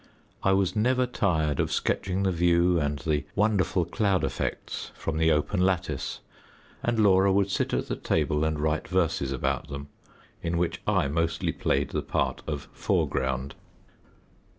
[0.41, 5.29] I was never tired of sketching the view and the wonderful cloud effects from the
[5.31, 6.21] open lattice,
[6.81, 9.89] and Laura would sit at the table and write verses about them,
[10.41, 13.53] in which I mostly played the part of foreground.